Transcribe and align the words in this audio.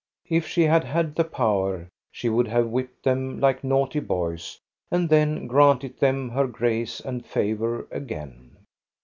If 0.27 0.47
she 0.47 0.63
had 0.63 0.83
had 0.83 1.13
the 1.13 1.23
power, 1.23 1.87
she 2.11 2.27
would 2.27 2.47
have 2.47 2.65
whipped 2.71 3.03
them 3.03 3.39
like 3.39 3.63
naughty 3.63 3.99
boys 3.99 4.59
and 4.89 5.07
then 5.07 5.45
granted 5.45 5.99
them 5.99 6.29
her 6.29 6.47
grace 6.47 6.99
and 7.01 7.23
favor 7.23 7.85
again. 7.91 8.57